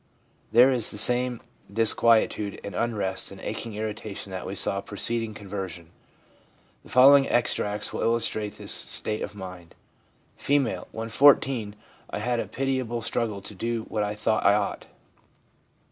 [0.51, 1.41] There is the same
[1.71, 5.91] disquietude and unrest and aching irritation that we saw preceding conver sion.
[6.81, 9.75] The following extracts w r ill illustrate this state of mind:
[10.39, 10.49] F.
[10.91, 11.75] 'When 14
[12.09, 14.87] I had a pitiable struggle to do what I thought I ought.